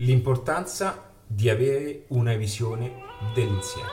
L'importanza 0.00 1.10
di 1.26 1.48
avere 1.48 2.04
una 2.08 2.34
visione 2.34 2.96
dell'insieme. 3.34 3.88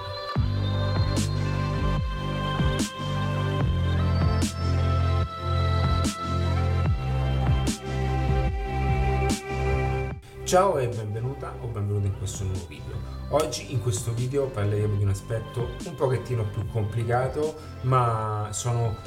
Ciao 10.43 10.77
e 10.77 10.89
benvenuta 10.89 11.55
o 11.61 11.67
benvenuto 11.67 12.07
in 12.07 12.17
questo 12.17 12.43
nuovo 12.43 12.65
video. 12.67 12.99
Oggi 13.29 13.71
in 13.71 13.81
questo 13.81 14.11
video 14.11 14.47
parleremo 14.47 14.97
di 14.97 15.03
un 15.03 15.09
aspetto 15.09 15.69
un 15.85 15.95
pochettino 15.95 16.45
più 16.49 16.67
complicato, 16.67 17.55
ma 17.83 18.49
sono 18.51 18.97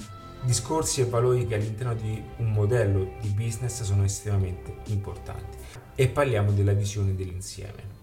discorsi 0.47 1.01
e 1.01 1.07
valori 1.07 1.45
che 1.45 1.57
all'interno 1.57 1.95
di 1.95 2.23
un 2.37 2.53
modello 2.53 3.17
di 3.21 3.29
business 3.31 3.83
sono 3.83 4.05
estremamente 4.05 4.77
importanti 4.87 5.59
e 5.97 6.09
parliamo 6.09 6.53
della 6.53 6.73
visione 6.73 7.17
dell'insieme. 7.17 7.95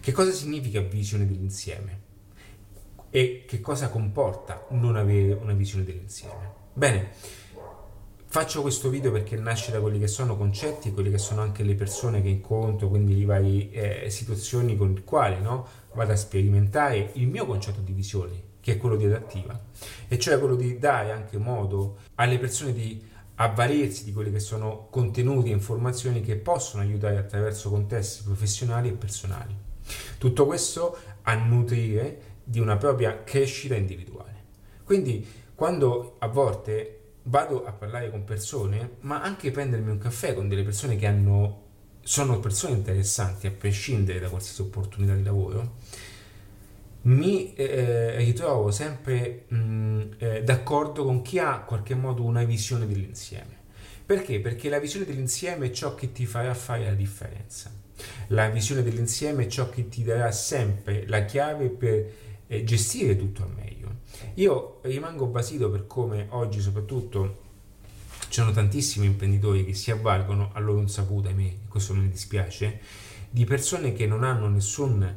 Che 0.00 0.12
cosa 0.12 0.32
significa 0.32 0.80
visione 0.80 1.26
dell'insieme? 1.26 2.06
E 3.10 3.44
che 3.46 3.60
cosa 3.60 3.90
comporta 3.90 4.66
non 4.70 4.96
avere 4.96 5.34
una 5.34 5.52
visione 5.52 5.84
dell'insieme? 5.84 6.52
Bene, 6.72 7.10
faccio 8.26 8.62
questo 8.62 8.88
video 8.88 9.12
perché 9.12 9.36
nasce 9.36 9.70
da 9.70 9.80
quelli 9.80 9.98
che 9.98 10.08
sono 10.08 10.38
concetti 10.38 10.92
quelle 10.92 11.10
che 11.10 11.18
sono 11.18 11.42
anche 11.42 11.64
le 11.64 11.74
persone 11.74 12.22
che 12.22 12.28
incontro, 12.28 12.88
quindi 12.88 13.18
le 13.18 13.24
varie 13.26 14.04
eh, 14.04 14.10
situazioni 14.10 14.74
con 14.74 14.94
le 14.94 15.04
quali 15.04 15.40
no, 15.42 15.66
vado 15.92 16.12
a 16.12 16.16
sperimentare 16.16 17.10
il 17.14 17.28
mio 17.28 17.44
concetto 17.44 17.80
di 17.80 17.92
visione, 17.92 18.47
che 18.68 18.74
è 18.74 18.76
quello 18.76 18.96
di 18.96 19.06
adattiva, 19.06 19.58
e 20.08 20.18
cioè 20.18 20.38
quello 20.38 20.54
di 20.54 20.78
dare 20.78 21.10
anche 21.10 21.38
modo 21.38 22.00
alle 22.16 22.38
persone 22.38 22.74
di 22.74 23.02
avvalersi 23.36 24.04
di 24.04 24.12
quelli 24.12 24.30
che 24.30 24.40
sono 24.40 24.88
contenuti 24.90 25.48
e 25.48 25.54
informazioni 25.54 26.20
che 26.20 26.36
possono 26.36 26.82
aiutare 26.82 27.16
attraverso 27.16 27.70
contesti 27.70 28.24
professionali 28.24 28.88
e 28.88 28.92
personali. 28.92 29.56
Tutto 30.18 30.44
questo 30.44 30.98
a 31.22 31.34
nutrire 31.34 32.20
di 32.44 32.60
una 32.60 32.76
propria 32.76 33.24
crescita 33.24 33.74
individuale. 33.74 34.44
Quindi 34.84 35.26
quando 35.54 36.16
a 36.18 36.26
volte 36.26 37.12
vado 37.22 37.64
a 37.64 37.72
parlare 37.72 38.10
con 38.10 38.24
persone, 38.24 38.96
ma 39.00 39.22
anche 39.22 39.50
prendermi 39.50 39.90
un 39.90 39.98
caffè 39.98 40.34
con 40.34 40.46
delle 40.46 40.62
persone 40.62 40.96
che 40.96 41.06
hanno, 41.06 41.62
sono 42.02 42.38
persone 42.38 42.74
interessanti 42.74 43.46
a 43.46 43.50
prescindere 43.50 44.20
da 44.20 44.28
qualsiasi 44.28 44.60
opportunità 44.60 45.14
di 45.14 45.22
lavoro, 45.22 45.76
mi 47.02 47.54
eh, 47.54 48.16
ritrovo 48.16 48.70
sempre 48.70 49.44
mh, 49.48 50.02
eh, 50.18 50.42
d'accordo 50.42 51.04
con 51.04 51.22
chi 51.22 51.38
ha 51.38 51.56
in 51.56 51.64
qualche 51.66 51.94
modo 51.94 52.24
una 52.24 52.44
visione 52.44 52.86
dell'insieme. 52.86 53.56
Perché? 54.04 54.40
Perché 54.40 54.68
la 54.68 54.78
visione 54.78 55.04
dell'insieme 55.04 55.66
è 55.66 55.70
ciò 55.70 55.94
che 55.94 56.12
ti 56.12 56.26
farà 56.26 56.54
fare 56.54 56.84
la 56.84 56.94
differenza. 56.94 57.70
La 58.28 58.48
visione 58.48 58.82
dell'insieme 58.82 59.44
è 59.44 59.46
ciò 59.48 59.68
che 59.68 59.88
ti 59.88 60.02
darà 60.02 60.30
sempre 60.32 61.06
la 61.06 61.24
chiave 61.24 61.68
per 61.68 62.10
eh, 62.46 62.64
gestire 62.64 63.16
tutto 63.16 63.42
al 63.42 63.50
meglio. 63.54 63.96
Io 64.34 64.80
rimango 64.82 65.26
basito 65.26 65.70
per 65.70 65.86
come 65.86 66.26
oggi 66.30 66.60
soprattutto 66.60 67.46
ci 68.28 68.40
sono 68.40 68.50
tantissimi 68.52 69.06
imprenditori 69.06 69.64
che 69.64 69.74
si 69.74 69.90
avvalgono 69.90 70.50
a 70.52 70.58
loro 70.60 70.80
insaputa, 70.80 71.30
a 71.30 71.32
me 71.32 71.60
questo 71.68 71.94
mi 71.94 72.08
dispiace, 72.08 72.80
di 73.30 73.44
persone 73.44 73.92
che 73.92 74.06
non 74.06 74.24
hanno 74.24 74.48
nessun 74.48 75.16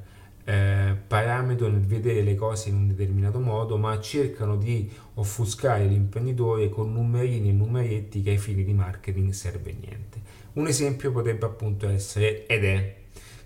eh, 0.51 0.97
parametro 1.07 1.69
nel 1.69 1.85
vedere 1.85 2.21
le 2.23 2.35
cose 2.35 2.67
in 2.67 2.75
un 2.75 2.87
determinato 2.87 3.39
modo, 3.39 3.77
ma 3.77 3.97
cercano 4.01 4.57
di 4.57 4.91
offuscare 5.13 5.85
l'imprenditore 5.85 6.67
con 6.67 6.91
numerini 6.91 7.47
e 7.47 7.53
numeretti 7.53 8.21
che 8.21 8.31
ai 8.31 8.37
fini 8.37 8.65
di 8.65 8.73
marketing 8.73 9.31
serve 9.31 9.73
niente. 9.79 10.21
Un 10.53 10.67
esempio 10.67 11.13
potrebbe 11.13 11.45
appunto 11.45 11.87
essere 11.87 12.45
ed 12.47 12.65
è 12.65 12.95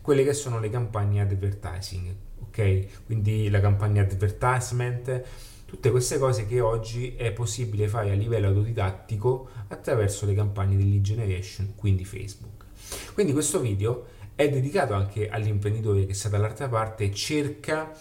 quelle 0.02 0.24
che 0.24 0.34
sono 0.34 0.60
le 0.60 0.72
campagne 0.72 1.22
advertising, 1.22 2.16
ok? 2.48 3.06
Quindi 3.06 3.50
la 3.52 3.60
campagna 3.60 4.02
advertisement, 4.02 5.24
tutte 5.66 5.92
queste 5.92 6.18
cose 6.18 6.48
che 6.48 6.60
oggi 6.60 7.16
è 7.16 7.32
possibile 7.34 7.88
fare 7.88 8.10
a 8.10 8.16
livello 8.16 8.48
autodidattico 8.48 9.50
attraverso 9.68 10.26
le 10.26 10.34
campagne 10.34 10.76
di 10.76 10.90
lead 10.90 11.04
generation, 11.04 11.74
quindi 11.76 12.04
Facebook. 12.04 12.66
Quindi 13.14 13.32
questo 13.32 13.60
video 13.60 14.08
è 14.36 14.50
dedicato 14.50 14.94
anche 14.94 15.30
all'imprenditore 15.30 16.06
che 16.06 16.14
sta 16.14 16.30
dall'altra 16.30 16.68
parte 16.68 17.12
cerca 17.14 17.92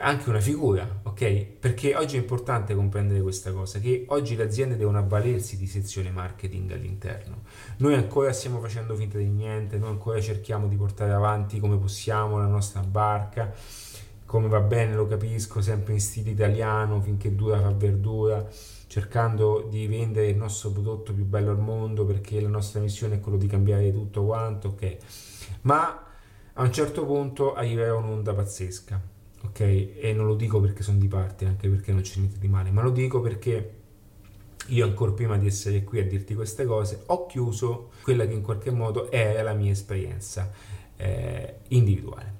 anche 0.00 0.28
una 0.28 0.40
figura, 0.40 1.00
ok? 1.02 1.44
Perché 1.58 1.94
oggi 1.96 2.16
è 2.16 2.20
importante 2.20 2.74
comprendere 2.74 3.20
questa 3.20 3.52
cosa, 3.52 3.78
che 3.80 4.04
oggi 4.08 4.36
le 4.36 4.44
aziende 4.44 4.76
devono 4.76 4.98
avvalersi 4.98 5.56
di 5.56 5.66
sezione 5.66 6.10
marketing 6.10 6.72
all'interno. 6.72 7.42
Noi 7.78 7.94
ancora 7.94 8.32
stiamo 8.32 8.60
facendo 8.60 8.94
finta 8.94 9.18
di 9.18 9.28
niente, 9.28 9.76
noi 9.76 9.90
ancora 9.90 10.20
cerchiamo 10.20 10.68
di 10.68 10.76
portare 10.76 11.12
avanti 11.12 11.58
come 11.58 11.78
possiamo 11.78 12.38
la 12.38 12.46
nostra 12.46 12.80
barca, 12.80 13.52
come 14.28 14.46
va 14.46 14.60
bene 14.60 14.94
lo 14.94 15.06
capisco, 15.06 15.62
sempre 15.62 15.94
in 15.94 16.00
stile 16.00 16.32
italiano, 16.32 17.00
finché 17.00 17.34
dura 17.34 17.62
fa 17.62 17.70
verdura, 17.70 18.46
cercando 18.86 19.66
di 19.70 19.86
vendere 19.86 20.28
il 20.28 20.36
nostro 20.36 20.68
prodotto 20.68 21.14
più 21.14 21.24
bello 21.24 21.50
al 21.50 21.58
mondo 21.58 22.04
perché 22.04 22.38
la 22.38 22.48
nostra 22.48 22.78
missione 22.78 23.14
è 23.14 23.20
quello 23.20 23.38
di 23.38 23.46
cambiare 23.46 23.90
tutto 23.90 24.26
quanto, 24.26 24.68
ok? 24.68 24.96
ma 25.62 26.04
a 26.52 26.62
un 26.62 26.70
certo 26.70 27.06
punto 27.06 27.54
arriverà 27.54 27.94
un'onda 27.94 28.34
pazzesca, 28.34 29.00
ok? 29.44 29.60
E 29.60 30.12
non 30.14 30.26
lo 30.26 30.34
dico 30.34 30.60
perché 30.60 30.82
sono 30.82 30.98
di 30.98 31.08
parte, 31.08 31.46
anche 31.46 31.66
perché 31.70 31.92
non 31.92 32.02
c'è 32.02 32.18
niente 32.18 32.38
di 32.38 32.48
male, 32.48 32.70
ma 32.70 32.82
lo 32.82 32.90
dico 32.90 33.22
perché 33.22 33.76
io 34.66 34.84
ancora 34.84 35.12
prima 35.12 35.38
di 35.38 35.46
essere 35.46 35.84
qui 35.84 36.00
a 36.00 36.06
dirti 36.06 36.34
queste 36.34 36.66
cose 36.66 37.04
ho 37.06 37.24
chiuso 37.24 37.92
quella 38.02 38.26
che 38.26 38.34
in 38.34 38.42
qualche 38.42 38.70
modo 38.70 39.10
era 39.10 39.40
la 39.40 39.54
mia 39.54 39.72
esperienza 39.72 40.52
eh, 40.96 41.60
individuale. 41.68 42.37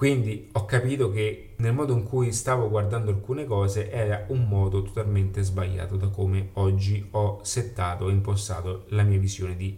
Quindi 0.00 0.48
ho 0.52 0.64
capito 0.64 1.10
che 1.10 1.50
nel 1.56 1.74
modo 1.74 1.92
in 1.92 2.04
cui 2.04 2.32
stavo 2.32 2.70
guardando 2.70 3.10
alcune 3.10 3.44
cose 3.44 3.90
era 3.90 4.24
un 4.28 4.48
modo 4.48 4.80
totalmente 4.80 5.42
sbagliato 5.42 5.96
da 5.96 6.08
come 6.08 6.52
oggi 6.54 7.06
ho 7.10 7.40
settato 7.42 8.08
e 8.08 8.12
impostato 8.12 8.86
la 8.88 9.02
mia 9.02 9.18
visione 9.18 9.56
di 9.56 9.76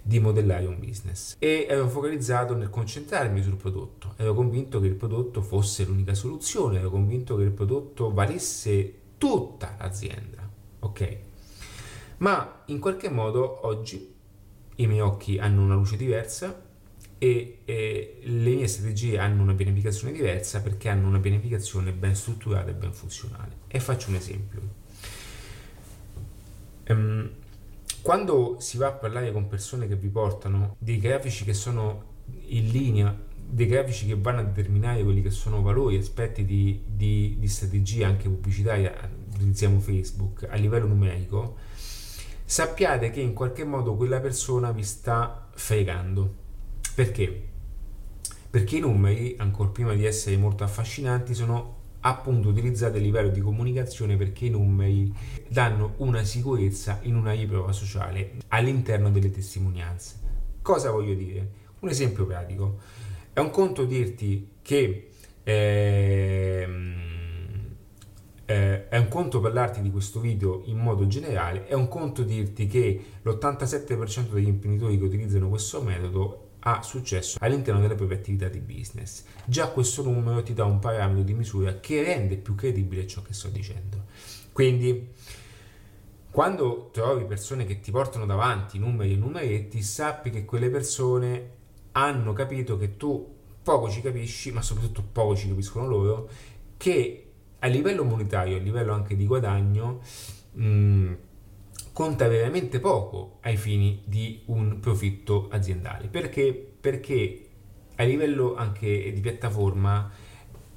di 0.00 0.20
modellare 0.20 0.64
un 0.64 0.78
business 0.78 1.34
e 1.40 1.66
ero 1.68 1.88
focalizzato 1.88 2.54
nel 2.54 2.70
concentrarmi 2.70 3.42
sul 3.42 3.56
prodotto, 3.56 4.14
ero 4.16 4.32
convinto 4.32 4.78
che 4.78 4.86
il 4.86 4.94
prodotto 4.94 5.42
fosse 5.42 5.84
l'unica 5.84 6.14
soluzione, 6.14 6.78
ero 6.78 6.90
convinto 6.90 7.36
che 7.36 7.42
il 7.42 7.50
prodotto 7.50 8.12
valesse 8.12 8.94
tutta 9.18 9.74
l'azienda, 9.76 10.48
ok? 10.78 11.18
Ma 12.18 12.62
in 12.66 12.78
qualche 12.78 13.10
modo 13.10 13.66
oggi 13.66 14.14
i 14.76 14.86
miei 14.86 15.00
occhi 15.00 15.36
hanno 15.40 15.62
una 15.62 15.74
luce 15.74 15.96
diversa 15.96 16.66
e, 17.18 17.58
e, 17.64 18.18
le 18.22 18.54
mie 18.54 18.66
strategie 18.66 19.18
hanno 19.18 19.42
una 19.42 19.54
pianificazione 19.54 20.12
diversa 20.12 20.62
perché 20.62 20.88
hanno 20.88 21.08
una 21.08 21.20
pianificazione 21.20 21.92
ben 21.92 22.14
strutturata 22.14 22.70
e 22.70 22.74
ben 22.74 22.92
funzionale. 22.92 23.56
E 23.68 23.80
faccio 23.80 24.10
un 24.10 24.16
esempio. 24.16 24.60
Um, 26.88 27.30
quando 28.00 28.56
si 28.60 28.78
va 28.78 28.86
a 28.86 28.92
parlare 28.92 29.32
con 29.32 29.48
persone 29.48 29.86
che 29.86 29.96
vi 29.96 30.08
portano 30.08 30.76
dei 30.78 30.98
grafici 30.98 31.44
che 31.44 31.52
sono 31.52 32.04
in 32.46 32.68
linea, 32.68 33.14
dei 33.50 33.66
grafici 33.66 34.06
che 34.06 34.16
vanno 34.16 34.40
a 34.40 34.44
determinare 34.44 35.02
quelli 35.02 35.22
che 35.22 35.30
sono 35.30 35.62
valori, 35.62 35.96
aspetti 35.96 36.44
di, 36.44 36.82
di, 36.86 37.36
di 37.38 37.48
strategia 37.48 38.06
anche 38.06 38.28
pubblicitaria, 38.28 38.94
utilizziamo 39.34 39.80
Facebook 39.80 40.46
a 40.48 40.54
livello 40.56 40.86
numerico, 40.86 41.56
sappiate 42.44 43.10
che 43.10 43.20
in 43.20 43.34
qualche 43.34 43.64
modo 43.64 43.94
quella 43.94 44.20
persona 44.20 44.70
vi 44.70 44.84
sta 44.84 45.48
fregando. 45.54 46.46
Perché? 46.98 47.42
Perché 48.50 48.78
i 48.78 48.80
numeri, 48.80 49.36
ancora 49.38 49.68
prima 49.68 49.94
di 49.94 50.04
essere 50.04 50.36
molto 50.36 50.64
affascinanti, 50.64 51.32
sono 51.32 51.76
appunto 52.00 52.48
utilizzate 52.48 52.98
a 52.98 53.00
livello 53.00 53.28
di 53.28 53.40
comunicazione 53.40 54.16
perché 54.16 54.46
i 54.46 54.50
numeri 54.50 55.14
danno 55.46 55.94
una 55.98 56.24
sicurezza 56.24 56.98
in 57.02 57.14
una 57.14 57.34
riprova 57.34 57.70
sociale 57.70 58.32
all'interno 58.48 59.12
delle 59.12 59.30
testimonianze. 59.30 60.16
Cosa 60.60 60.90
voglio 60.90 61.14
dire? 61.14 61.48
Un 61.78 61.88
esempio 61.88 62.26
pratico. 62.26 62.80
È 63.32 63.38
un 63.38 63.50
conto 63.50 63.84
dirti 63.84 64.48
che 64.60 65.10
ehm, 65.44 66.94
eh, 68.44 68.88
è 68.88 68.96
un 68.96 69.06
conto 69.06 69.38
parlarti 69.38 69.80
di 69.82 69.92
questo 69.92 70.18
video 70.18 70.62
in 70.64 70.78
modo 70.78 71.06
generale, 71.06 71.68
è 71.68 71.74
un 71.74 71.86
conto 71.86 72.24
dirti 72.24 72.66
che 72.66 73.00
l'87% 73.22 74.32
degli 74.32 74.48
imprenditori 74.48 74.98
che 74.98 75.04
utilizzano 75.04 75.48
questo 75.48 75.80
metodo 75.80 76.46
ha 76.60 76.82
successo 76.82 77.38
all'interno 77.40 77.80
delle 77.80 77.94
proprie 77.94 78.18
attività 78.18 78.48
di 78.48 78.60
business. 78.60 79.24
Già 79.44 79.68
questo 79.68 80.02
numero 80.02 80.42
ti 80.42 80.54
dà 80.54 80.64
un 80.64 80.78
parametro 80.78 81.22
di 81.22 81.34
misura 81.34 81.78
che 81.80 82.02
rende 82.02 82.36
più 82.36 82.54
credibile 82.54 83.06
ciò 83.06 83.22
che 83.22 83.32
sto 83.32 83.48
dicendo. 83.48 84.04
Quindi, 84.52 85.08
quando 86.30 86.90
trovi 86.92 87.24
persone 87.24 87.64
che 87.64 87.80
ti 87.80 87.90
portano 87.90 88.26
davanti 88.26 88.78
numeri 88.78 89.12
e 89.12 89.16
numeretti, 89.16 89.82
sappi 89.82 90.30
che 90.30 90.44
quelle 90.44 90.68
persone 90.68 91.56
hanno 91.92 92.32
capito 92.32 92.76
che 92.76 92.96
tu 92.96 93.36
poco 93.62 93.88
ci 93.90 94.00
capisci, 94.00 94.50
ma 94.52 94.62
soprattutto 94.62 95.02
poco 95.10 95.36
ci 95.36 95.48
capiscono 95.48 95.86
loro, 95.86 96.28
che 96.76 97.24
a 97.58 97.66
livello 97.66 98.04
monetario, 98.04 98.56
a 98.56 98.60
livello 98.60 98.92
anche 98.92 99.16
di 99.16 99.26
guadagno, 99.26 100.00
mh, 100.52 100.64
mm, 100.64 101.14
conta 101.98 102.28
veramente 102.28 102.78
poco 102.78 103.38
ai 103.40 103.56
fini 103.56 104.02
di 104.04 104.42
un 104.46 104.78
profitto 104.78 105.48
aziendale. 105.50 106.06
Perché? 106.06 106.52
perché 106.80 107.48
a 107.96 108.04
livello 108.04 108.54
anche 108.54 109.12
di 109.12 109.20
piattaforma 109.20 110.08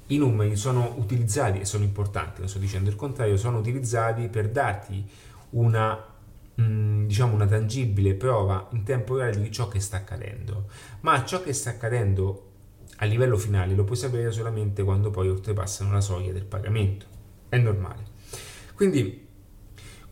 i 0.08 0.16
numeri 0.16 0.56
sono 0.56 0.96
utilizzati 0.98 1.60
e 1.60 1.64
sono 1.64 1.84
importanti, 1.84 2.40
non 2.40 2.48
sto 2.48 2.58
dicendo 2.58 2.90
il 2.90 2.96
contrario, 2.96 3.36
sono 3.36 3.58
utilizzati 3.58 4.26
per 4.26 4.48
darti 4.48 5.08
una, 5.50 5.96
mm, 6.60 7.06
diciamo 7.06 7.34
una 7.34 7.46
tangibile 7.46 8.14
prova 8.14 8.66
in 8.72 8.82
tempo 8.82 9.16
reale 9.16 9.40
di 9.40 9.52
ciò 9.52 9.68
che 9.68 9.78
sta 9.78 9.98
accadendo. 9.98 10.66
Ma 11.02 11.24
ciò 11.24 11.40
che 11.40 11.52
sta 11.52 11.70
accadendo 11.70 12.48
a 12.96 13.04
livello 13.04 13.36
finale 13.36 13.76
lo 13.76 13.84
puoi 13.84 13.96
sapere 13.96 14.32
solamente 14.32 14.82
quando 14.82 15.10
poi 15.10 15.28
oltrepassano 15.28 15.92
la 15.92 16.00
soglia 16.00 16.32
del 16.32 16.46
pagamento. 16.46 17.06
È 17.48 17.58
normale. 17.58 18.06
Quindi 18.74 19.30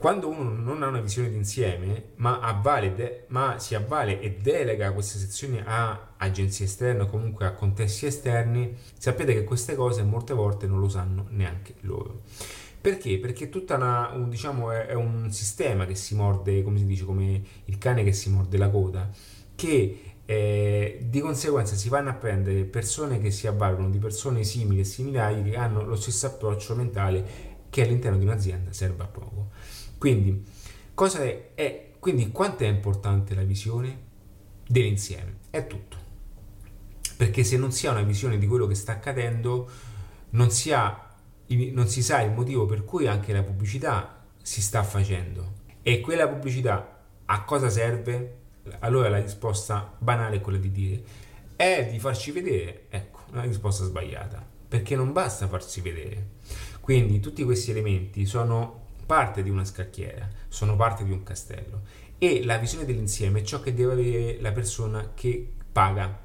quando 0.01 0.31
uno 0.31 0.49
non 0.49 0.83
ha 0.83 0.87
una 0.87 1.03
visione 1.03 1.29
d'insieme, 1.29 2.13
ma, 2.17 2.41
avvale 2.41 2.95
de- 2.95 3.25
ma 3.27 3.59
si 3.59 3.75
avvale 3.75 4.19
e 4.19 4.39
delega 4.41 4.93
queste 4.93 5.19
sezioni 5.19 5.61
a 5.63 6.15
agenzie 6.17 6.65
esterne 6.65 7.03
o 7.03 7.07
comunque 7.07 7.45
a 7.45 7.53
contesti 7.53 8.07
esterni, 8.07 8.75
sapete 8.97 9.35
che 9.35 9.45
queste 9.45 9.75
cose 9.75 10.03
molte 10.03 10.33
volte 10.33 10.67
non 10.67 10.81
lo 10.81 10.89
sanno 10.89 11.27
neanche 11.29 11.75
loro. 11.81 12.23
Perché? 12.81 13.19
Perché 13.19 13.51
tutta 13.51 13.75
una, 13.77 14.09
un, 14.15 14.31
diciamo, 14.31 14.71
è, 14.71 14.87
è 14.87 14.95
un 14.95 15.31
sistema 15.33 15.85
che 15.85 15.95
si 15.95 16.15
morde, 16.15 16.63
come 16.63 16.79
si 16.79 16.87
dice, 16.87 17.05
come 17.05 17.43
il 17.67 17.77
cane 17.77 18.03
che 18.03 18.15
si 18.15 18.31
morde 18.31 18.57
la 18.57 18.71
coda, 18.71 19.11
che 19.55 20.15
eh, 20.25 20.99
di 21.11 21.21
conseguenza 21.21 21.75
si 21.75 21.91
vanno 21.91 22.09
a 22.09 22.15
prendere 22.15 22.65
persone 22.65 23.21
che 23.21 23.31
si 23.31 23.47
avvalgono 23.47 23.91
di 23.91 23.99
persone 23.99 24.45
simili 24.45 24.81
e 24.81 24.85
similari 24.85 25.43
che 25.43 25.57
hanno 25.57 25.85
lo 25.85 25.97
stesso 25.97 26.25
approccio 26.25 26.75
mentale 26.75 27.49
che 27.69 27.83
all'interno 27.83 28.17
di 28.17 28.25
un'azienda 28.25 28.73
serve 28.73 29.03
a 29.03 29.07
poco. 29.07 29.49
Quindi, 30.01 30.43
cosa 30.95 31.23
è, 31.23 31.51
è, 31.55 31.91
quindi 31.99 32.33
quanto 32.33 32.65
è 32.65 32.69
importante 32.69 33.35
la 33.35 33.43
visione 33.43 33.99
dell'insieme? 34.67 35.41
È 35.51 35.67
tutto. 35.67 35.99
Perché 37.19 37.45
se 37.45 37.59
non 37.59 37.71
si 37.71 37.87
ha 37.87 37.91
una 37.91 38.01
visione 38.01 38.39
di 38.39 38.47
quello 38.47 38.67
che 38.67 38.75
sta 38.75 38.93
accadendo, 38.93 39.71
non 40.31 40.51
si, 40.51 40.73
ha, 40.73 41.15
non 41.49 41.87
si 41.87 42.03
sa 42.03 42.23
il 42.23 42.33
motivo 42.33 42.65
per 42.65 42.87
cui 42.87 43.07
anche 43.07 43.35
la 43.35 43.43
pubblicità 43.43 44.25
si 44.41 44.63
sta 44.63 44.83
facendo. 44.83 45.59
E 45.83 46.01
quella 46.01 46.27
pubblicità 46.27 47.03
a 47.27 47.45
cosa 47.45 47.69
serve? 47.69 48.39
Allora 48.79 49.11
la 49.11 49.21
risposta 49.21 49.95
banale 49.99 50.37
è 50.37 50.41
quella 50.41 50.59
di 50.59 50.71
dire 50.71 51.03
è 51.61 51.87
di 51.91 51.99
farci 51.99 52.31
vedere. 52.31 52.87
Ecco, 52.89 53.21
una 53.33 53.43
risposta 53.43 53.85
sbagliata. 53.85 54.43
Perché 54.67 54.97
non 54.97 55.13
basta 55.13 55.47
farsi 55.47 55.83
vedere. 55.83 56.29
Quindi 56.81 57.21
tutti 57.21 57.45
questi 57.45 57.71
elementi 57.71 58.25
sono 58.25 58.80
parte 59.11 59.43
di 59.43 59.51
una 59.51 59.65
scacchiera, 59.65 60.29
sono 60.47 60.77
parte 60.77 61.03
di 61.03 61.11
un 61.11 61.25
castello 61.25 61.81
e 62.17 62.45
la 62.45 62.59
visione 62.59 62.85
dell'insieme 62.85 63.41
è 63.41 63.43
ciò 63.43 63.59
che 63.59 63.75
deve 63.75 63.93
avere 63.95 64.41
la 64.41 64.53
persona 64.53 65.11
che 65.15 65.53
paga. 65.73 66.17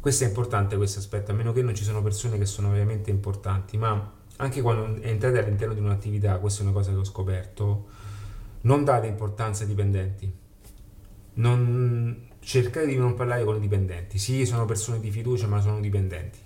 Questo 0.00 0.24
è 0.24 0.26
importante 0.26 0.74
questo 0.74 0.98
aspetto, 0.98 1.30
a 1.30 1.34
meno 1.34 1.52
che 1.52 1.62
non 1.62 1.76
ci 1.76 1.84
sono 1.84 2.02
persone 2.02 2.38
che 2.38 2.44
sono 2.44 2.70
veramente 2.72 3.10
importanti, 3.10 3.76
ma 3.76 4.14
anche 4.38 4.60
quando 4.60 5.00
entrate 5.00 5.38
all'interno 5.38 5.72
di 5.72 5.78
un'attività, 5.78 6.38
questa 6.38 6.62
è 6.62 6.64
una 6.64 6.72
cosa 6.72 6.90
che 6.90 6.96
ho 6.96 7.04
scoperto, 7.04 7.86
non 8.62 8.82
date 8.82 9.06
importanza 9.06 9.62
ai 9.62 9.68
dipendenti. 9.68 10.34
Non, 11.34 12.30
cercate 12.40 12.86
di 12.86 12.96
non 12.96 13.14
parlare 13.14 13.44
con 13.44 13.54
i 13.54 13.60
dipendenti. 13.60 14.18
Sì, 14.18 14.44
sono 14.44 14.64
persone 14.64 14.98
di 14.98 15.12
fiducia, 15.12 15.46
ma 15.46 15.60
sono 15.60 15.78
dipendenti. 15.78 16.38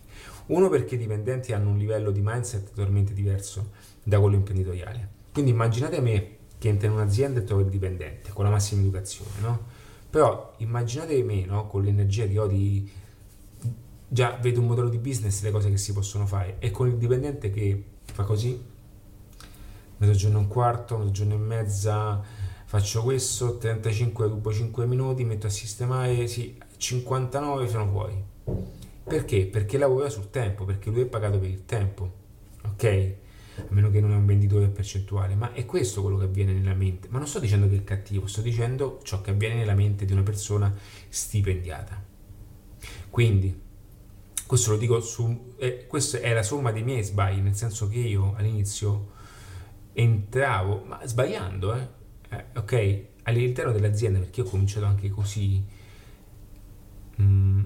Uno 0.48 0.68
perché 0.68 0.96
i 0.96 0.98
dipendenti 0.98 1.54
hanno 1.54 1.70
un 1.70 1.78
livello 1.78 2.10
di 2.10 2.20
mindset 2.22 2.74
totalmente 2.74 3.14
diverso 3.14 3.70
da 4.02 4.20
quello 4.20 4.36
imprenditoriale. 4.36 5.13
Quindi 5.34 5.50
immaginate 5.50 6.00
me 6.00 6.36
che 6.58 6.68
entra 6.68 6.86
in 6.86 6.92
un'azienda 6.92 7.40
e 7.40 7.42
trovo 7.42 7.62
il 7.62 7.68
dipendente 7.68 8.30
con 8.30 8.44
la 8.44 8.50
massima 8.50 8.82
educazione, 8.82 9.32
no? 9.40 9.66
Però 10.08 10.54
immaginate 10.58 11.20
me, 11.24 11.44
no? 11.44 11.66
Con 11.66 11.82
l'energia 11.82 12.24
che 12.28 12.38
ho 12.38 12.46
di... 12.46 12.88
Già 14.06 14.38
vedo 14.40 14.60
un 14.60 14.66
modello 14.66 14.88
di 14.88 14.98
business, 14.98 15.42
le 15.42 15.50
cose 15.50 15.70
che 15.70 15.76
si 15.76 15.92
possono 15.92 16.24
fare, 16.24 16.58
e 16.60 16.70
con 16.70 16.86
il 16.86 16.96
dipendente 16.98 17.50
che 17.50 17.84
fa 18.04 18.22
così, 18.22 18.62
mezzogiorno 19.96 20.38
e 20.38 20.40
un 20.42 20.46
quarto, 20.46 20.98
mezzogiorno 20.98 21.34
e 21.34 21.38
mezza, 21.38 22.22
faccio 22.64 23.02
questo, 23.02 23.58
35 23.58 24.28
rubo 24.28 24.52
5 24.52 24.86
minuti, 24.86 25.24
metto 25.24 25.48
a 25.48 25.50
sistemare, 25.50 26.28
sì, 26.28 26.56
59 26.76 27.68
sono 27.68 27.88
fuori. 27.88 28.24
Perché? 29.02 29.46
Perché 29.46 29.78
lavora 29.78 30.08
sul 30.08 30.30
tempo, 30.30 30.64
perché 30.64 30.90
lui 30.90 31.00
è 31.00 31.06
pagato 31.06 31.40
per 31.40 31.48
il 31.48 31.64
tempo, 31.64 32.12
ok? 32.66 33.22
A 33.56 33.66
meno 33.68 33.90
che 33.90 34.00
non 34.00 34.12
è 34.12 34.16
un 34.16 34.26
venditore 34.26 34.68
percentuale, 34.68 35.34
ma 35.34 35.52
è 35.52 35.64
questo 35.64 36.02
quello 36.02 36.18
che 36.18 36.24
avviene 36.24 36.52
nella 36.52 36.74
mente. 36.74 37.08
Ma 37.10 37.18
non 37.18 37.26
sto 37.26 37.38
dicendo 37.38 37.68
che 37.68 37.76
è 37.76 37.84
cattivo, 37.84 38.26
sto 38.26 38.40
dicendo 38.40 39.00
ciò 39.02 39.20
che 39.20 39.30
avviene 39.30 39.54
nella 39.54 39.74
mente 39.74 40.04
di 40.04 40.12
una 40.12 40.22
persona 40.22 40.74
stipendiata. 41.08 42.02
Quindi, 43.10 43.62
questo 44.46 44.72
lo 44.72 44.76
dico 44.76 45.00
su, 45.00 45.54
eh, 45.56 45.86
questa 45.86 46.18
è 46.18 46.32
la 46.32 46.42
somma 46.42 46.72
dei 46.72 46.82
miei 46.82 47.02
sbagli, 47.02 47.40
nel 47.40 47.54
senso 47.54 47.88
che 47.88 47.98
io 47.98 48.34
all'inizio 48.36 49.12
entravo, 49.92 50.82
ma 50.84 51.00
sbagliando, 51.06 51.74
eh, 51.74 51.88
eh, 52.30 52.44
ok, 52.56 53.04
all'interno 53.22 53.72
dell'azienda, 53.72 54.18
perché 54.18 54.40
ho 54.40 54.44
cominciato 54.44 54.86
anche 54.86 55.08
così, 55.10 55.64
mh, 57.16 57.22
mm, 57.22 57.64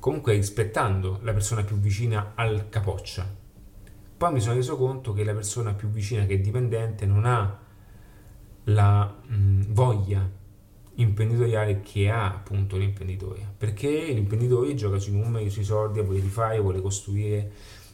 comunque 0.00 0.34
rispettando 0.34 1.20
la 1.22 1.32
persona 1.32 1.62
più 1.62 1.76
vicina 1.76 2.32
al 2.34 2.68
capoccia 2.68 3.39
poi 4.20 4.34
mi 4.34 4.40
sono 4.40 4.56
reso 4.56 4.76
conto 4.76 5.14
che 5.14 5.24
la 5.24 5.32
persona 5.32 5.72
più 5.72 5.88
vicina 5.88 6.26
che 6.26 6.34
è 6.34 6.38
dipendente 6.40 7.06
non 7.06 7.24
ha 7.24 7.58
la 8.64 9.04
mh, 9.06 9.62
voglia 9.68 10.30
imprenditoriale 10.96 11.80
che 11.80 12.10
ha 12.10 12.26
appunto 12.26 12.76
l'imprenditore 12.76 13.54
perché 13.56 13.88
l'imprenditore 14.12 14.74
gioca 14.74 14.98
sui 14.98 15.14
numeri, 15.14 15.48
sui 15.48 15.64
soldi, 15.64 16.02
vuole 16.02 16.20
rifare, 16.20 16.60
vuole 16.60 16.82
costruire 16.82 17.50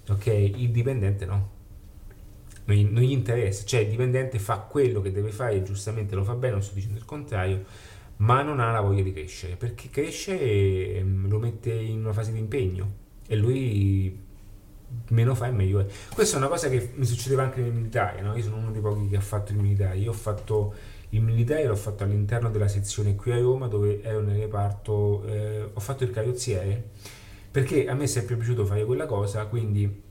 ok, 0.08 0.26
il 0.26 0.73
dipendente 0.73 1.26
no. 1.26 1.50
Non 2.64 2.76
gli, 2.76 2.84
non 2.84 3.05
gli 3.05 3.12
interessa, 3.12 3.64
cioè 3.64 3.82
il 3.82 3.90
dipendente 3.90 4.40
fa 4.40 4.58
quello 4.58 5.00
che 5.00 5.12
deve 5.12 5.31
fare, 5.31 5.62
giustamente 5.62 6.17
lo 6.17 6.25
fa 6.25 6.34
bene, 6.34 6.55
non 6.55 6.62
sto 6.62 6.75
dicendo 6.75 6.99
il 6.99 7.05
contrario 7.05 7.62
ma 8.17 8.43
non 8.43 8.58
ha 8.58 8.73
la 8.73 8.81
voglia 8.81 9.02
di 9.05 9.12
crescere. 9.12 9.55
Perché 9.55 9.90
cresce 9.90 10.40
e 10.40 11.05
lo 11.05 11.38
mette 11.38 11.73
in 11.73 12.00
una 12.00 12.12
fase 12.12 12.32
di 12.32 12.40
impegno 12.40 13.05
e 13.28 13.37
lui 13.37 14.25
meno 15.17 15.35
fai 15.35 15.53
meglio 15.53 15.81
è. 15.81 15.87
Questa 16.13 16.37
è 16.37 16.39
una 16.39 16.49
cosa 16.49 16.69
che 16.69 16.93
mi 16.95 17.07
succedeva 17.07 17.43
anche 17.43 17.61
nel 17.61 17.73
militare, 17.73 18.21
no? 18.21 18.37
Io 18.37 18.43
sono 18.43 18.57
uno 18.59 18.71
dei 18.71 18.83
pochi 18.83 19.09
che 19.09 19.17
ha 19.17 19.21
fatto 19.21 19.53
il 19.53 19.59
militare. 19.59 19.97
Io 19.97 20.11
ho 20.11 20.15
fatto 20.15 20.75
il 21.11 21.23
militare, 21.23 21.65
l'ho 21.65 21.77
fatto 21.77 22.05
all'interno 22.05 22.51
della 22.51 22.69
sezione 22.69 23.15
qui 23.15 23.33
a 23.33 23.39
Roma 23.39 23.67
dove 23.67 24.03
ero 24.03 24.21
nel 24.21 24.39
reparto, 24.39 25.25
eh, 25.25 25.71
ho 25.73 25.81
fatto 25.81 26.05
il 26.05 26.11
carrozziere 26.11 26.91
perché 27.51 27.89
a 27.89 27.95
me 27.95 28.05
è 28.05 28.07
sempre 28.07 28.37
piaciuto 28.37 28.67
fare 28.67 28.85
quella 28.85 29.07
cosa, 29.07 29.47
quindi 29.47 30.02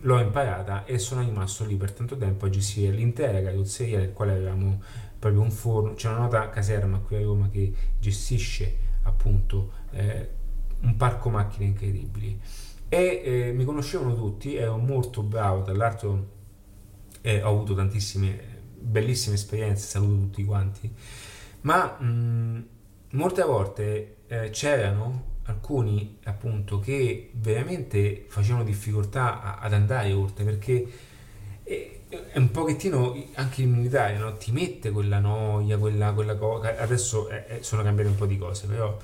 l'ho 0.00 0.20
imparata 0.20 0.84
e 0.84 0.98
sono 0.98 1.22
rimasto 1.22 1.64
lì 1.64 1.76
per 1.76 1.92
tanto 1.92 2.16
tempo 2.16 2.44
a 2.44 2.50
gestire 2.50 2.94
l'intera 2.94 3.40
carrozzeria 3.40 3.98
nel 3.98 4.12
quale 4.12 4.32
avevamo 4.32 4.82
proprio 5.18 5.40
un 5.40 5.50
forno, 5.50 5.94
c'è 5.94 6.08
una 6.08 6.18
nota 6.18 6.50
caserma 6.50 6.98
qui 6.98 7.16
a 7.16 7.22
Roma 7.22 7.48
che 7.48 7.72
gestisce 7.98 8.76
appunto 9.04 9.72
eh, 9.90 10.28
un 10.82 10.96
parco 10.96 11.30
macchine 11.30 11.64
incredibili 11.64 12.38
e 12.88 13.22
eh, 13.24 13.52
mi 13.52 13.64
conoscevano 13.64 14.14
tutti, 14.14 14.56
ero 14.56 14.76
molto 14.78 15.22
bravo, 15.22 15.62
tra 15.62 15.74
l'altro 15.74 16.36
eh, 17.20 17.42
ho 17.42 17.48
avuto 17.48 17.74
tantissime 17.74 18.56
bellissime 18.80 19.34
esperienze, 19.34 19.86
saluto 19.86 20.14
tutti 20.14 20.44
quanti, 20.44 20.90
ma 21.62 21.98
mh, 21.98 22.66
molte 23.10 23.42
volte 23.42 24.16
eh, 24.28 24.50
c'erano 24.50 25.36
alcuni 25.44 26.18
appunto 26.24 26.78
che 26.78 27.30
veramente 27.34 28.26
facevano 28.28 28.64
difficoltà 28.64 29.42
a, 29.42 29.58
ad 29.58 29.72
andare 29.72 30.12
oltre 30.12 30.44
perché 30.44 30.86
è, 31.62 32.00
è, 32.08 32.38
un 32.38 32.50
pochettino 32.50 33.16
anche 33.34 33.62
il 33.62 33.68
militare 33.68 34.18
no? 34.18 34.36
ti 34.36 34.52
mette 34.52 34.90
quella 34.90 35.18
noia, 35.18 35.78
quella, 35.78 36.12
quella 36.12 36.36
cosa, 36.36 36.78
adesso 36.78 37.28
sono 37.60 37.82
cambiate 37.82 38.10
un 38.10 38.16
po' 38.16 38.26
di 38.26 38.38
cose, 38.38 38.66
però 38.66 38.96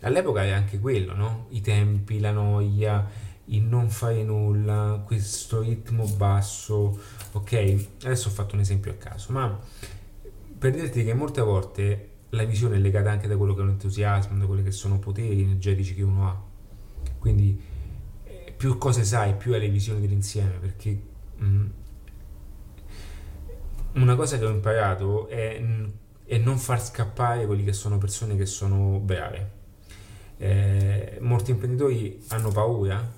all'epoca 0.00 0.44
era 0.44 0.56
anche 0.56 0.78
quello, 0.78 1.14
no? 1.14 1.46
i 1.50 1.60
tempi, 1.60 2.20
la 2.20 2.30
noia 2.30 3.26
il 3.48 3.62
non 3.62 3.88
fare 3.88 4.22
nulla, 4.24 5.02
questo 5.06 5.60
ritmo 5.60 6.04
basso, 6.06 6.98
ok? 7.32 7.86
Adesso 8.04 8.28
ho 8.28 8.30
fatto 8.30 8.54
un 8.54 8.60
esempio 8.60 8.90
a 8.90 8.94
caso, 8.94 9.32
ma 9.32 9.58
per 10.58 10.72
dirti 10.72 11.04
che 11.04 11.14
molte 11.14 11.40
volte 11.40 12.10
la 12.30 12.44
visione 12.44 12.76
è 12.76 12.78
legata 12.78 13.10
anche 13.10 13.26
da 13.26 13.36
quello 13.36 13.54
che 13.54 13.62
è 13.62 13.64
l'entusiasmo, 13.64 14.36
da 14.38 14.46
quelli 14.46 14.62
che 14.62 14.70
sono 14.70 14.98
poteri 14.98 15.42
energetici 15.42 15.94
che 15.94 16.02
uno 16.02 16.28
ha. 16.28 16.42
Quindi 17.18 17.58
eh, 18.24 18.52
più 18.56 18.76
cose 18.76 19.04
sai, 19.04 19.34
più 19.34 19.54
hai 19.54 19.60
le 19.60 19.68
visioni 19.68 20.00
dell'insieme, 20.00 20.58
perché 20.60 21.00
mh, 21.36 21.46
mm, 21.46 21.66
una 23.94 24.14
cosa 24.14 24.38
che 24.38 24.44
ho 24.44 24.50
imparato 24.50 25.28
è, 25.28 25.62
è, 26.24 26.38
non 26.38 26.58
far 26.58 26.82
scappare 26.84 27.46
quelli 27.46 27.64
che 27.64 27.72
sono 27.72 27.96
persone 27.96 28.36
che 28.36 28.46
sono 28.46 28.98
brave. 28.98 29.56
Eh, 30.36 31.18
molti 31.20 31.50
imprenditori 31.50 32.22
hanno 32.28 32.50
paura 32.50 33.17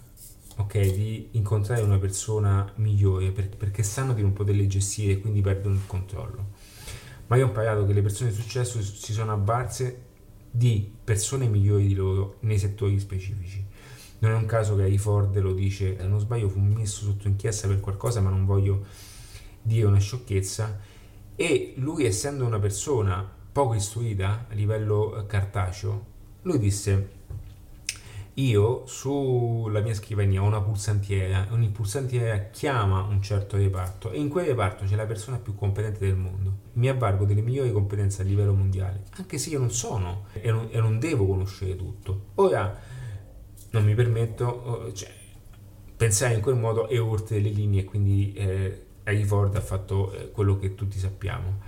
ok, 0.61 0.79
di 0.93 1.29
incontrare 1.33 1.83
una 1.83 1.99
persona 1.99 2.71
migliore 2.77 3.31
per, 3.31 3.49
perché 3.49 3.83
sanno 3.83 4.13
di 4.13 4.23
non 4.23 4.33
poterle 4.33 4.67
gestire 4.67 5.13
e 5.13 5.21
quindi 5.21 5.41
perdono 5.41 5.75
il 5.75 5.87
controllo. 5.87 6.49
Ma 7.27 7.37
io 7.37 7.45
ho 7.45 7.49
imparato 7.49 7.87
che 7.87 7.93
le 7.93 8.03
persone 8.03 8.31
di 8.31 8.37
successo 8.37 8.83
si 8.83 9.13
sono 9.13 9.33
avvarse 9.33 10.09
di 10.51 10.93
persone 11.05 11.47
migliori 11.47 11.87
di 11.87 11.95
loro 11.95 12.37
nei 12.41 12.59
settori 12.59 12.99
specifici. 12.99 13.65
Non 14.19 14.33
è 14.33 14.35
un 14.35 14.47
caso 14.47 14.77
che 14.77 14.83
Harry 14.83 14.99
Ford 14.99 15.39
lo 15.39 15.55
dice, 15.55 15.97
se 15.99 16.07
non 16.07 16.19
sbaglio 16.19 16.49
fu 16.49 16.59
messo 16.59 17.05
sotto 17.05 17.29
inchiesta 17.29 17.69
per 17.69 17.81
qualcosa, 17.81 18.21
ma 18.21 18.31
non 18.31 18.45
voglio 18.45 18.85
dire 19.63 19.87
una 19.87 19.99
sciocchezza, 19.99 20.79
e 21.37 21.73
lui 21.77 22.05
essendo 22.05 22.45
una 22.45 22.59
persona 22.59 23.27
poco 23.53 23.75
istruita 23.75 24.47
a 24.51 24.55
livello 24.55 25.25
cartaceo, 25.27 26.07
lui 26.43 26.59
disse 26.59 27.19
io 28.35 28.87
sulla 28.87 29.81
mia 29.81 29.95
scrivania 29.95 30.43
ho 30.43 30.47
una 30.47 30.61
pulsantiera, 30.63 31.49
ogni 31.51 31.69
pulsantiera 31.69 32.51
chiama 32.51 33.03
un 33.03 33.21
certo 33.21 33.57
reparto 33.57 34.11
e 34.11 34.19
in 34.19 34.29
quel 34.29 34.47
reparto 34.47 34.85
c'è 34.85 34.95
la 34.95 35.07
persona 35.07 35.39
più 35.39 35.55
competente 35.55 35.99
del 36.01 36.17
mondo. 36.17 36.69
Mi 36.75 36.89
avvalgo 36.89 37.25
delle 37.25 37.43
migliori 37.43 37.73
competenze 37.73 38.23
a 38.23 38.25
livello 38.25 38.55
mondiale, 38.55 39.05
anche 39.17 39.37
se 39.37 39.51
io 39.51 39.59
non 39.59 39.71
sono 39.71 40.27
e 40.33 40.51
non, 40.51 40.69
e 40.71 40.81
non 40.81 40.99
devo 40.99 41.27
conoscere 41.27 41.77
tutto. 41.77 42.27
Ora 42.37 42.79
non 43.71 43.85
mi 43.85 43.95
permetto, 43.95 44.45
oh, 44.45 44.93
cioè, 44.93 45.13
pensare 45.97 46.35
in 46.35 46.41
quel 46.41 46.57
modo 46.57 46.89
è 46.89 47.01
oltre 47.01 47.41
le 47.41 47.51
linee, 47.51 47.85
quindi 47.85 48.33
eh, 48.33 48.85
Harry 49.05 49.25
Ford 49.25 49.55
ha 49.57 49.61
fatto 49.61 50.13
eh, 50.13 50.31
quello 50.31 50.57
che 50.57 50.75
tutti 50.75 50.99
sappiamo. 50.99 51.61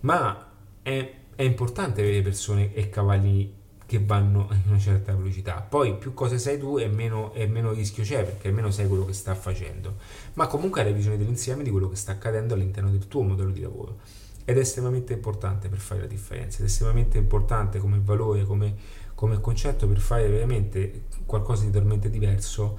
Ma 0.00 0.52
è, 0.82 1.14
è 1.34 1.42
importante 1.42 2.02
avere 2.02 2.22
persone 2.22 2.74
e 2.74 2.88
cavalli 2.90 3.62
che 3.86 3.98
vanno 3.98 4.48
in 4.50 4.62
una 4.68 4.78
certa 4.78 5.14
velocità. 5.14 5.60
Poi 5.60 5.96
più 5.96 6.14
cose 6.14 6.38
sai 6.38 6.58
tu 6.58 6.78
e 6.78 6.88
meno, 6.88 7.32
meno 7.48 7.72
rischio 7.72 8.02
c'è 8.02 8.24
perché 8.24 8.48
almeno 8.48 8.70
sai 8.70 8.88
quello 8.88 9.04
che 9.04 9.12
sta 9.12 9.34
facendo. 9.34 9.96
Ma 10.34 10.46
comunque 10.46 10.80
hai 10.80 10.88
la 10.88 10.94
visione 10.94 11.16
dell'insieme 11.16 11.62
di 11.62 11.70
quello 11.70 11.88
che 11.88 11.96
sta 11.96 12.12
accadendo 12.12 12.54
all'interno 12.54 12.90
del 12.90 13.06
tuo 13.08 13.22
modello 13.22 13.50
di 13.50 13.60
lavoro. 13.60 13.98
Ed 14.44 14.56
è 14.56 14.60
estremamente 14.60 15.12
importante 15.12 15.68
per 15.68 15.78
fare 15.78 16.02
la 16.02 16.06
differenza, 16.06 16.58
ed 16.58 16.64
è 16.64 16.68
estremamente 16.68 17.16
importante 17.18 17.78
come 17.78 18.00
valore, 18.02 18.44
come, 18.44 18.74
come 19.14 19.40
concetto 19.40 19.86
per 19.86 19.98
fare 19.98 20.28
veramente 20.28 21.04
qualcosa 21.24 21.64
di 21.64 21.70
totalmente 21.70 22.10
diverso 22.10 22.78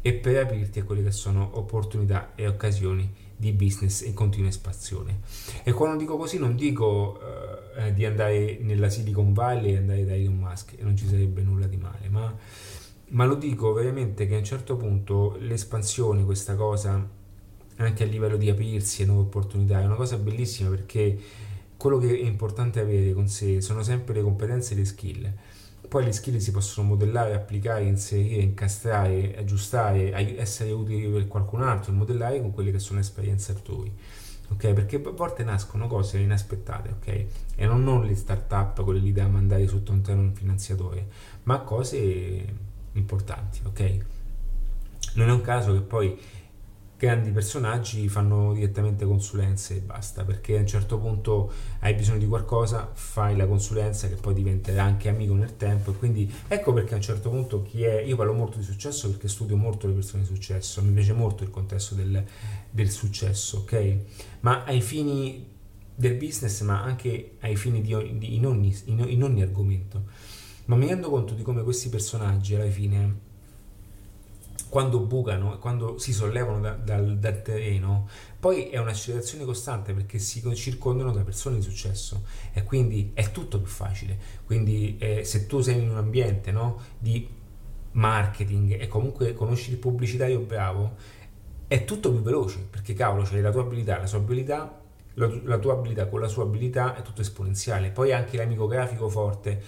e 0.00 0.14
per 0.14 0.42
aprirti 0.42 0.80
a 0.80 0.84
quelle 0.84 1.02
che 1.02 1.12
sono 1.12 1.50
opportunità 1.52 2.32
e 2.34 2.46
occasioni 2.46 3.14
di 3.42 3.52
business 3.52 4.02
in 4.02 4.14
continua 4.14 4.48
espansione. 4.48 5.20
E 5.64 5.72
quando 5.72 5.96
dico 5.98 6.16
così 6.16 6.38
non 6.38 6.54
dico 6.54 7.18
eh, 7.76 7.92
di 7.92 8.04
andare 8.04 8.58
nella 8.60 8.88
Silicon 8.88 9.32
Valley 9.32 9.72
e 9.72 9.76
andare 9.78 10.04
da 10.04 10.14
Elon 10.14 10.36
Musk 10.36 10.74
e 10.78 10.84
non 10.84 10.96
ci 10.96 11.08
sarebbe 11.08 11.42
nulla 11.42 11.66
di 11.66 11.76
male, 11.76 12.08
ma, 12.08 12.32
ma 13.08 13.24
lo 13.24 13.34
dico 13.34 13.72
veramente 13.72 14.28
che 14.28 14.36
a 14.36 14.38
un 14.38 14.44
certo 14.44 14.76
punto 14.76 15.36
l'espansione, 15.40 16.24
questa 16.24 16.54
cosa, 16.54 17.04
anche 17.76 18.02
a 18.04 18.06
livello 18.06 18.36
di 18.36 18.48
aprirsi 18.48 19.02
a 19.02 19.06
nuove 19.06 19.22
opportunità, 19.22 19.80
è 19.80 19.84
una 19.84 19.96
cosa 19.96 20.16
bellissima 20.18 20.70
perché 20.70 21.18
quello 21.76 21.98
che 21.98 22.16
è 22.16 22.24
importante 22.24 22.78
avere 22.78 23.12
con 23.12 23.26
sé 23.26 23.60
sono 23.60 23.82
sempre 23.82 24.14
le 24.14 24.22
competenze 24.22 24.74
e 24.74 24.76
le 24.76 24.84
skill 24.84 25.32
poi 25.92 26.04
le 26.04 26.12
skill 26.12 26.38
si 26.38 26.52
possono 26.52 26.88
modellare, 26.88 27.34
applicare, 27.34 27.84
inserire, 27.84 28.40
incastrare, 28.40 29.36
aggiustare, 29.36 30.38
essere 30.38 30.70
utili 30.70 31.06
per 31.06 31.28
qualcun 31.28 31.60
altro, 31.60 31.92
modellare 31.92 32.40
con 32.40 32.50
quelle 32.50 32.70
che 32.70 32.78
sono 32.78 32.98
esperienze 32.98 33.52
altrui. 33.52 33.92
Ok? 34.52 34.72
Perché 34.72 34.96
a 35.04 35.10
volte 35.10 35.44
nascono 35.44 35.88
cose 35.88 36.16
inaspettate, 36.18 36.88
ok? 36.92 37.26
E 37.56 37.66
non, 37.66 37.84
non 37.84 38.06
le 38.06 38.14
start-up, 38.14 38.82
quelle 38.82 39.00
lì 39.00 39.12
da 39.12 39.26
mandare 39.26 39.68
sotto 39.68 39.92
un 39.92 40.00
treno 40.00 40.30
finanziatore, 40.32 41.08
ma 41.42 41.60
cose 41.60 42.42
importanti, 42.92 43.60
ok? 43.66 43.96
Non 45.16 45.28
è 45.28 45.32
un 45.32 45.42
caso 45.42 45.74
che 45.74 45.80
poi 45.80 46.18
grandi 47.06 47.32
personaggi 47.32 48.08
fanno 48.08 48.52
direttamente 48.52 49.04
consulenze 49.04 49.74
e 49.74 49.80
basta, 49.80 50.22
perché 50.22 50.56
a 50.56 50.60
un 50.60 50.68
certo 50.68 51.00
punto 51.00 51.52
hai 51.80 51.94
bisogno 51.94 52.18
di 52.18 52.28
qualcosa, 52.28 52.92
fai 52.94 53.34
la 53.34 53.44
consulenza 53.48 54.06
che 54.06 54.14
poi 54.14 54.34
diventerà 54.34 54.84
anche 54.84 55.08
amico 55.08 55.34
nel 55.34 55.56
tempo 55.56 55.90
e 55.90 55.94
quindi 55.94 56.32
ecco 56.46 56.72
perché 56.72 56.92
a 56.92 56.96
un 56.98 57.02
certo 57.02 57.28
punto 57.28 57.62
chi 57.62 57.82
è, 57.82 58.02
io 58.02 58.14
parlo 58.14 58.34
molto 58.34 58.58
di 58.58 58.62
successo 58.62 59.10
perché 59.10 59.26
studio 59.26 59.56
molto 59.56 59.88
le 59.88 59.94
persone 59.94 60.22
di 60.22 60.28
successo, 60.28 60.80
mi 60.80 60.92
piace 60.92 61.12
molto 61.12 61.42
il 61.42 61.50
contesto 61.50 61.96
del, 61.96 62.24
del 62.70 62.90
successo, 62.90 63.58
ok? 63.58 63.96
Ma 64.40 64.62
ai 64.62 64.80
fini 64.80 65.44
del 65.92 66.14
business, 66.14 66.60
ma 66.60 66.84
anche 66.84 67.32
ai 67.40 67.56
fini 67.56 67.80
di, 67.80 68.16
di 68.16 68.36
in, 68.36 68.46
ogni, 68.46 68.80
in, 68.84 69.04
in 69.08 69.24
ogni 69.24 69.42
argomento. 69.42 70.04
Ma 70.66 70.76
mi 70.76 70.86
rendo 70.86 71.10
conto 71.10 71.34
di 71.34 71.42
come 71.42 71.64
questi 71.64 71.88
personaggi 71.88 72.54
alla 72.54 72.70
fine 72.70 73.30
quando 74.72 75.00
bucano, 75.00 75.58
quando 75.58 75.98
si 75.98 76.14
sollevano 76.14 76.58
da, 76.58 76.70
dal, 76.70 77.18
dal, 77.18 77.42
terreno, 77.42 78.08
poi 78.40 78.70
è 78.70 78.78
un'accelerazione 78.78 79.44
costante 79.44 79.92
perché 79.92 80.18
si 80.18 80.42
circondano 80.54 81.12
da 81.12 81.20
persone 81.24 81.56
di 81.56 81.62
successo 81.62 82.22
e 82.54 82.62
quindi 82.62 83.10
è 83.12 83.30
tutto 83.32 83.58
più 83.58 83.68
facile. 83.68 84.18
Quindi 84.46 84.96
eh, 84.96 85.24
se 85.24 85.44
tu 85.44 85.60
sei 85.60 85.82
in 85.82 85.90
un 85.90 85.98
ambiente 85.98 86.52
no, 86.52 86.80
di 86.98 87.28
marketing 87.90 88.80
e 88.80 88.88
comunque 88.88 89.34
conosci 89.34 89.72
il 89.72 89.76
pubblicitario 89.76 90.40
bravo, 90.40 90.94
è 91.66 91.84
tutto 91.84 92.10
più 92.10 92.22
veloce 92.22 92.66
perché 92.70 92.94
cavolo, 92.94 93.24
c'hai 93.24 93.42
la 93.42 93.50
tua 93.50 93.60
abilità, 93.60 93.98
la 93.98 94.06
sua 94.06 94.20
abilità 94.20 94.80
la, 95.16 95.58
tua 95.58 95.74
abilità 95.74 96.06
con 96.06 96.20
la 96.20 96.28
sua 96.28 96.44
abilità 96.44 96.96
è 96.96 97.02
tutto 97.02 97.20
esponenziale. 97.20 97.90
Poi 97.90 98.12
anche 98.12 98.38
l'amico 98.38 98.66
grafico 98.66 99.10
forte 99.10 99.62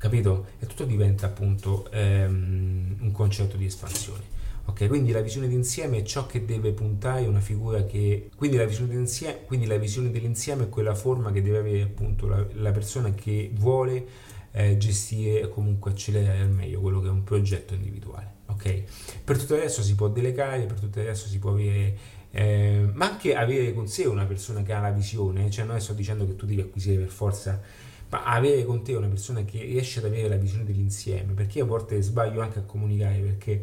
capito? 0.00 0.46
E 0.58 0.66
tutto 0.66 0.84
diventa 0.84 1.26
appunto 1.26 1.90
ehm, 1.90 2.96
un 3.00 3.12
concetto 3.12 3.58
di 3.58 3.66
espansione. 3.66 4.38
Ok, 4.64 4.86
quindi 4.86 5.12
la 5.12 5.20
visione 5.20 5.46
d'insieme 5.46 5.98
è 5.98 6.02
ciò 6.02 6.24
che 6.26 6.46
deve 6.46 6.72
puntare 6.72 7.26
una 7.26 7.40
figura 7.40 7.84
che... 7.84 8.30
Quindi 8.34 8.56
la 8.56 8.64
visione 8.64 8.94
d'insieme, 8.94 9.44
quindi 9.44 9.66
la 9.66 9.76
visione 9.76 10.10
dell'insieme 10.10 10.64
è 10.64 10.68
quella 10.70 10.94
forma 10.94 11.30
che 11.32 11.42
deve 11.42 11.58
avere 11.58 11.82
appunto 11.82 12.28
la, 12.28 12.42
la 12.54 12.70
persona 12.70 13.12
che 13.12 13.50
vuole 13.52 14.06
eh, 14.52 14.78
gestire 14.78 15.42
e 15.42 15.48
comunque 15.50 15.90
accelerare 15.90 16.40
al 16.40 16.50
meglio 16.50 16.80
quello 16.80 17.00
che 17.00 17.08
è 17.08 17.10
un 17.10 17.22
progetto 17.22 17.74
individuale. 17.74 18.38
Ok? 18.46 18.84
Per 19.22 19.38
tutto 19.38 19.54
il 19.54 19.60
resto 19.60 19.82
si 19.82 19.94
può 19.94 20.08
delegare, 20.08 20.64
per 20.64 20.80
tutto 20.80 20.98
il 20.98 21.04
resto 21.04 21.28
si 21.28 21.38
può 21.38 21.50
avere... 21.50 22.18
Eh, 22.30 22.88
ma 22.94 23.10
anche 23.10 23.34
avere 23.34 23.74
con 23.74 23.86
sé 23.86 24.06
una 24.06 24.24
persona 24.24 24.62
che 24.62 24.72
ha 24.72 24.80
la 24.80 24.90
visione, 24.92 25.50
cioè 25.50 25.66
non 25.66 25.78
sto 25.78 25.92
dicendo 25.92 26.26
che 26.26 26.36
tu 26.36 26.46
devi 26.46 26.62
acquisire 26.62 26.96
per 26.96 27.08
forza 27.08 27.60
avere 28.10 28.64
con 28.64 28.82
te 28.82 28.94
una 28.94 29.08
persona 29.08 29.44
che 29.44 29.62
riesce 29.62 30.00
ad 30.00 30.06
avere 30.06 30.28
la 30.28 30.36
visione 30.36 30.64
dell'insieme, 30.64 31.32
perché 31.32 31.60
a 31.60 31.64
volte 31.64 32.00
sbaglio 32.02 32.40
anche 32.40 32.58
a 32.58 32.62
comunicare, 32.62 33.18
perché 33.18 33.62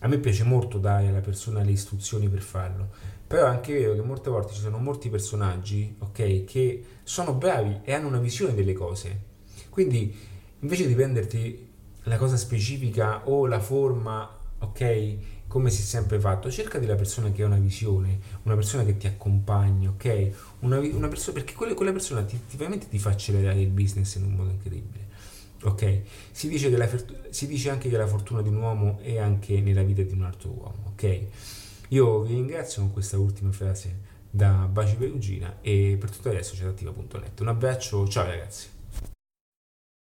a 0.00 0.08
me 0.08 0.18
piace 0.18 0.44
molto 0.44 0.78
dare 0.78 1.08
alla 1.08 1.20
persona 1.20 1.62
le 1.62 1.72
istruzioni 1.72 2.28
per 2.28 2.40
farlo, 2.40 2.88
però 3.26 3.46
è 3.46 3.48
anche 3.50 3.72
vero 3.74 3.94
che 3.94 4.02
molte 4.02 4.30
volte 4.30 4.54
ci 4.54 4.60
sono 4.60 4.78
molti 4.78 5.08
personaggi, 5.08 5.94
ok, 5.98 6.44
che 6.44 6.84
sono 7.02 7.34
bravi 7.34 7.80
e 7.84 7.92
hanno 7.92 8.08
una 8.08 8.18
visione 8.18 8.54
delle 8.54 8.72
cose, 8.72 9.20
quindi 9.68 10.14
invece 10.60 10.86
di 10.86 10.94
prenderti 10.94 11.68
la 12.04 12.16
cosa 12.16 12.36
specifica 12.36 13.28
o 13.28 13.46
la 13.46 13.60
forma, 13.60 14.38
ok, 14.58 15.16
come 15.50 15.68
si 15.68 15.82
è 15.82 15.84
sempre 15.84 16.20
fatto, 16.20 16.48
cerca 16.48 16.78
della 16.78 16.94
persona 16.94 17.32
che 17.32 17.42
ha 17.42 17.46
una 17.46 17.58
visione, 17.58 18.20
una 18.44 18.54
persona 18.54 18.84
che 18.84 18.96
ti 18.96 19.08
accompagna, 19.08 19.88
ok? 19.88 20.30
Una, 20.60 20.78
una 20.78 21.08
persona, 21.08 21.32
perché 21.32 21.54
quella, 21.54 21.74
quella 21.74 21.90
persona 21.90 22.22
ti, 22.22 22.38
ti, 22.48 22.56
veramente 22.56 22.86
ti 22.88 23.00
fa 23.00 23.10
accelerare 23.10 23.60
il 23.60 23.70
business 23.70 24.14
in 24.14 24.26
un 24.26 24.34
modo 24.34 24.50
incredibile. 24.50 25.08
Ok? 25.64 26.02
Si 26.30 26.48
dice, 26.48 26.70
la, 26.70 26.88
si 27.30 27.48
dice 27.48 27.68
anche 27.68 27.88
che 27.88 27.96
la 27.96 28.06
fortuna 28.06 28.42
di 28.42 28.48
un 28.48 28.58
uomo 28.58 29.00
è 29.02 29.18
anche 29.18 29.60
nella 29.60 29.82
vita 29.82 30.02
di 30.02 30.12
un 30.12 30.22
altro 30.22 30.50
uomo, 30.50 30.92
ok? 30.92 31.20
Io 31.88 32.22
vi 32.22 32.34
ringrazio 32.34 32.82
con 32.82 32.92
questa 32.92 33.18
ultima 33.18 33.50
frase 33.50 34.02
da 34.30 34.68
Baci 34.70 34.94
Perugina 34.94 35.56
e 35.62 35.96
per 35.98 36.12
tutto 36.12 36.28
adesso 36.28 36.54
c'è 36.54 36.64
attiva.net. 36.64 37.40
Un 37.40 37.48
abbraccio, 37.48 38.06
ciao 38.06 38.24
ragazzi! 38.24 38.79